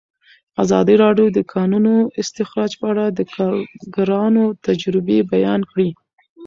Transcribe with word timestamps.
ازادي 0.63 0.95
راډیو 1.03 1.27
د 1.31 1.33
د 1.37 1.39
کانونو 1.53 1.93
استخراج 2.21 2.71
په 2.79 2.85
اړه 2.91 3.05
د 3.09 3.19
کارګرانو 3.35 4.43
تجربې 4.65 5.19
بیان 5.33 5.61
کړي. 5.71 5.89